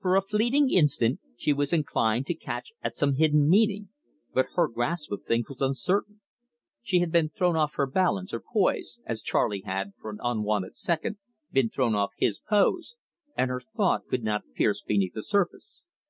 For 0.00 0.16
a 0.16 0.22
fleeting 0.22 0.70
instant 0.70 1.20
she 1.36 1.52
was 1.52 1.70
inclined 1.70 2.24
to 2.28 2.34
catch 2.34 2.72
at 2.82 2.96
some 2.96 3.16
hidden 3.16 3.46
meaning, 3.46 3.90
but 4.32 4.46
her 4.54 4.68
grasp 4.68 5.12
of 5.12 5.22
things 5.26 5.50
was 5.50 5.60
uncertain. 5.60 6.22
She 6.80 7.00
had 7.00 7.12
been 7.12 7.28
thrown 7.28 7.56
off 7.56 7.74
her 7.74 7.86
balance, 7.86 8.32
or 8.32 8.40
poise, 8.40 9.00
as 9.04 9.20
Charley 9.20 9.60
had, 9.66 9.92
for 10.00 10.08
an 10.10 10.18
unwonted 10.22 10.78
second, 10.78 11.18
been 11.52 11.68
thrown 11.68 11.94
off 11.94 12.12
his 12.16 12.38
pose, 12.40 12.96
and 13.36 13.50
her 13.50 13.60
thought 13.60 14.06
could 14.08 14.24
not 14.24 14.50
pierce 14.54 14.82
beneath 14.82 15.12
the 15.12 15.22
surface. 15.22 15.82